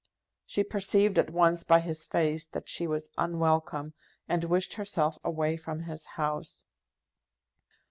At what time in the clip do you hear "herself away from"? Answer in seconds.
4.73-5.81